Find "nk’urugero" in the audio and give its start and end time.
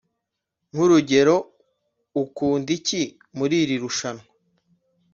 0.71-1.35